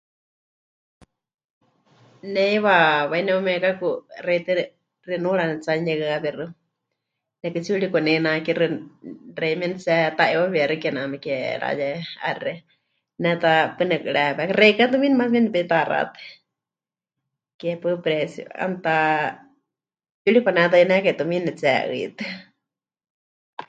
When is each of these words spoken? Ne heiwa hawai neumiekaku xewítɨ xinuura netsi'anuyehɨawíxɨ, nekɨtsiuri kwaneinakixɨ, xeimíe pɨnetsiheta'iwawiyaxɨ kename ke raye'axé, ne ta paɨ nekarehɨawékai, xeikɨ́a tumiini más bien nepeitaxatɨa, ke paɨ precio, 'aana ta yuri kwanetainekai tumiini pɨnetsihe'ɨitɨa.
Ne 2.33 2.41
heiwa 2.49 2.73
hawai 2.91 3.21
neumiekaku 3.27 3.89
xewítɨ 4.25 4.51
xinuura 5.07 5.43
netsi'anuyehɨawíxɨ, 5.49 6.45
nekɨtsiuri 7.41 7.87
kwaneinakixɨ, 7.93 8.65
xeimíe 9.37 9.55
pɨnetsiheta'iwawiyaxɨ 9.59 10.75
kename 10.83 11.17
ke 11.25 11.35
raye'axé, 11.63 12.53
ne 13.21 13.31
ta 13.41 13.51
paɨ 13.75 13.83
nekarehɨawékai, 13.89 14.55
xeikɨ́a 14.57 14.89
tumiini 14.91 15.17
más 15.19 15.29
bien 15.33 15.45
nepeitaxatɨa, 15.45 16.01
ke 17.59 17.69
paɨ 17.81 17.95
precio, 18.05 18.43
'aana 18.51 18.77
ta 18.85 18.95
yuri 20.23 20.39
kwanetainekai 20.45 21.17
tumiini 21.19 21.43
pɨnetsihe'ɨitɨa. 21.47 22.27